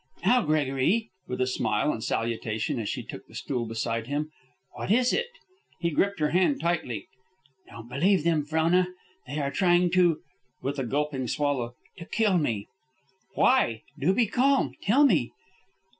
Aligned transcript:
"Now, 0.25 0.41
Gregory," 0.43 1.11
with 1.27 1.41
a 1.41 1.45
smile 1.45 1.91
and 1.91 2.03
salutation 2.03 2.79
as 2.79 2.89
she 2.89 3.03
took 3.03 3.27
the 3.27 3.35
stool 3.35 3.67
beside 3.67 4.07
him, 4.07 4.31
"what 4.73 4.89
is 4.89 5.13
it?" 5.13 5.27
He 5.79 5.91
gripped 5.91 6.19
her 6.19 6.31
hand 6.31 6.59
tightly. 6.59 7.05
"Don't 7.69 7.87
believe 7.87 8.23
them, 8.23 8.43
Frona. 8.43 8.87
They 9.27 9.37
are 9.39 9.51
trying 9.51 9.91
to" 9.91 10.17
with 10.59 10.79
a 10.79 10.85
gulping 10.87 11.27
swallow 11.27 11.75
"to 11.99 12.05
kill 12.05 12.39
me." 12.39 12.67
"Why? 13.35 13.83
Do 13.99 14.11
be 14.11 14.25
calm. 14.25 14.73
Tell 14.81 15.05
me." 15.05 15.33